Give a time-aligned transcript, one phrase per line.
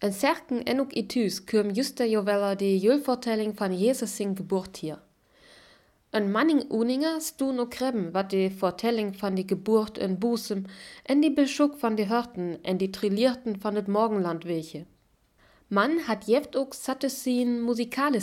[0.00, 4.98] En serken en itus küm juste jovella de julfortelling van Jesus sin geburt hier.
[6.10, 10.64] En manning uninger stu no kreben wat de fortelling van de geburt en boesem
[11.02, 14.84] en die beschuk van de hörten en die trillierten van het morgenland weche.
[15.66, 18.18] Man hat jeft ook satte sin musikalis